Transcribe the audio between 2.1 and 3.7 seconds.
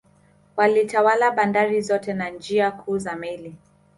na njia kuu za meli